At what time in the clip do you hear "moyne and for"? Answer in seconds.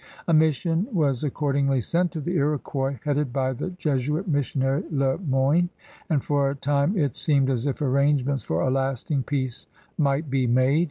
5.19-6.49